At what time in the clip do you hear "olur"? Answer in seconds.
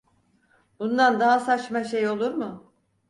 2.09-2.33